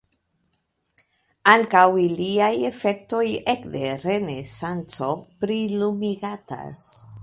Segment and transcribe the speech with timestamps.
[1.53, 3.23] Ankaŭ iliaj efektoj
[3.55, 6.89] ekde Renesanco prilumigatas.